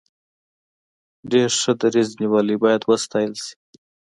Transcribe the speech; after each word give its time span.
ډیر 1.31 1.49
ښه 1.61 1.71
دریځ 1.81 2.09
نیولی 2.21 2.55
باید 2.63 2.81
وستایل 2.89 3.33
شي. 3.43 3.55